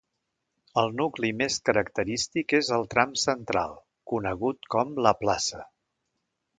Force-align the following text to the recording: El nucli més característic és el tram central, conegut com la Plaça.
El 0.83 0.87
nucli 1.01 1.29
més 1.41 1.57
característic 1.69 2.57
és 2.61 2.71
el 2.79 2.87
tram 2.95 3.15
central, 3.27 3.79
conegut 4.15 4.73
com 4.79 4.99
la 5.09 5.17
Plaça. 5.25 5.67